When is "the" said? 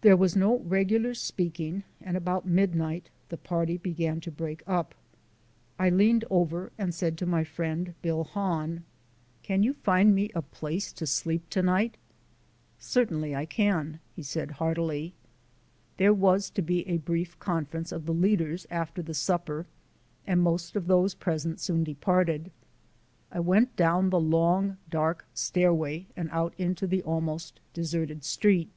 3.28-3.36, 18.04-18.12, 19.00-19.14, 24.10-24.18, 26.88-27.04